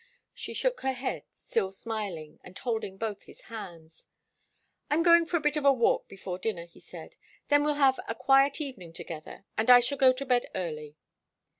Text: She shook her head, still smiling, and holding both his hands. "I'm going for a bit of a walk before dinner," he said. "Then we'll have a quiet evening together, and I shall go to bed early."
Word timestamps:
She 0.33 0.55
shook 0.55 0.81
her 0.81 0.93
head, 0.93 1.25
still 1.31 1.71
smiling, 1.71 2.39
and 2.43 2.57
holding 2.57 2.97
both 2.97 3.21
his 3.25 3.39
hands. 3.41 4.07
"I'm 4.89 5.03
going 5.03 5.27
for 5.27 5.37
a 5.37 5.41
bit 5.41 5.57
of 5.57 5.63
a 5.65 5.71
walk 5.71 6.07
before 6.07 6.39
dinner," 6.39 6.65
he 6.65 6.79
said. 6.79 7.17
"Then 7.49 7.63
we'll 7.63 7.75
have 7.75 7.99
a 8.07 8.15
quiet 8.15 8.59
evening 8.59 8.93
together, 8.93 9.45
and 9.59 9.69
I 9.69 9.79
shall 9.79 9.99
go 9.99 10.11
to 10.11 10.25
bed 10.25 10.47
early." 10.55 10.97